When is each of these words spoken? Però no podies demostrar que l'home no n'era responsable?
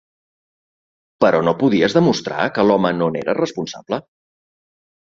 Però 1.25 1.41
no 1.49 1.53
podies 1.61 1.97
demostrar 1.99 2.49
que 2.57 2.67
l'home 2.69 2.95
no 3.03 3.13
n'era 3.19 3.39
responsable? 3.45 4.05